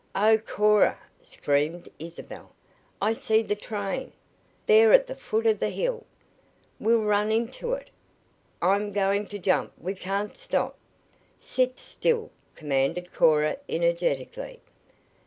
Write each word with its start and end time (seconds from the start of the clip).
"Oh, 0.15 0.39
Cora!" 0.39 0.97
screamed 1.21 1.87
Isabel. 1.99 2.53
"I 2.99 3.13
see 3.13 3.43
the 3.43 3.53
train! 3.55 4.13
There 4.65 4.91
at 4.93 5.05
the 5.05 5.13
foot 5.13 5.45
of 5.45 5.59
the 5.59 5.69
hill! 5.69 6.07
We'll 6.79 7.03
run 7.03 7.31
into 7.31 7.73
it! 7.73 7.91
I'm 8.63 8.93
going 8.93 9.25
to 9.27 9.37
jump! 9.37 9.73
We 9.77 9.93
can't 9.93 10.35
stop!" 10.35 10.75
"Sit 11.37 11.77
still!" 11.77 12.31
commanded 12.55 13.13
Cora 13.13 13.57
energetically. 13.69 14.59